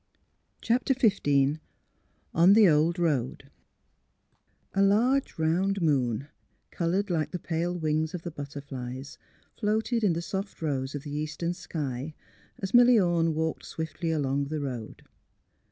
CHAPTER 0.61 0.95
XV 0.95 1.59
ON 2.33 2.53
THE 2.53 2.67
OLD 2.67 2.97
ROAD 2.97 3.51
'A 4.73 4.81
LARGB 4.81 5.37
round 5.37 5.79
moon, 5.79 6.27
coloured 6.71 7.11
like 7.11 7.29
tlie 7.29 7.43
pale 7.43 7.77
wings 7.77 8.15
of 8.15 8.23
the 8.23 8.31
butterflies, 8.31 9.19
floated 9.55 10.03
in 10.03 10.15
tlie 10.15 10.23
soft 10.23 10.59
rose 10.63 10.95
of 10.95 11.03
the 11.03 11.11
eastern 11.13 11.53
sky 11.53 12.15
as 12.57 12.73
Milly 12.73 12.99
Orne 12.99 13.35
walked 13.35 13.63
swiftly 13.63 14.09
along 14.09 14.45
the 14.45 14.59
road. 14.59 15.03